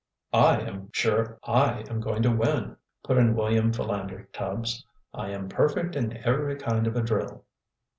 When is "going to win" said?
2.01-2.75